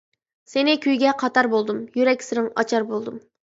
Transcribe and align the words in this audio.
سىنى 0.53 0.73
كۈيگە 0.85 1.11
قاتار 1.25 1.51
بولدۇم، 1.53 1.83
يۈرەك 2.01 2.27
سىرىڭ 2.31 2.51
ئاچار 2.57 2.91
بولدۇم. 2.93 3.25